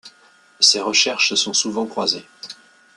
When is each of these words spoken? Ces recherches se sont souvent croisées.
Ces 0.59 0.79
recherches 0.81 1.29
se 1.29 1.35
sont 1.35 1.53
souvent 1.53 1.85
croisées. 1.85 2.25